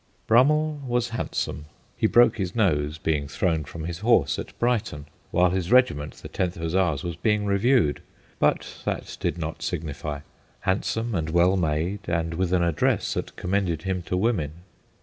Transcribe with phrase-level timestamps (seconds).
[0.25, 1.65] Brummell was handsome
[1.95, 6.27] he broke his nose, being thrown from his horse, at Brighton, while his regiment, the
[6.27, 8.01] 10th Hussars, was being reviewed,
[8.39, 10.21] but that did not signify
[10.61, 14.63] handsome and well made, and with an address that commended him to women.